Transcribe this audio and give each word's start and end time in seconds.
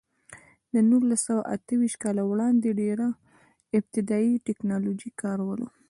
د 0.73 0.75
نولس 0.89 1.21
سوه 1.27 1.41
اته 1.53 1.73
ویشت 1.79 1.97
کال 2.03 2.17
وړاندې 2.25 2.77
ډېره 2.81 3.07
ابتدايي 3.77 4.33
ټکنالوژي 4.47 5.11
کار 5.21 5.39
وله. 5.47 5.67